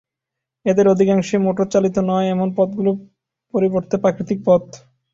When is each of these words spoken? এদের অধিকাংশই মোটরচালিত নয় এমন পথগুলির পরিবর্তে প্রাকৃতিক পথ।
এদের 0.65 0.85
অধিকাংশই 0.87 1.39
মোটরচালিত 1.39 1.95
নয় 2.09 2.27
এমন 2.29 2.49
পথগুলির 2.57 2.97
পরিবর্তে 3.53 3.95
প্রাকৃতিক 3.97 4.39
পথ। 4.45 4.63